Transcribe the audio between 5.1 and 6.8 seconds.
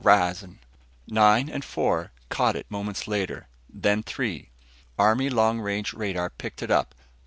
long range radar, picked it